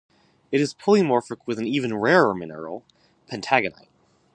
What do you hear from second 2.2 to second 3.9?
mineral, pentagonite.